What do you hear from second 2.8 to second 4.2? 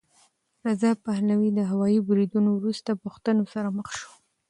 پوښتنو سره مخ شو.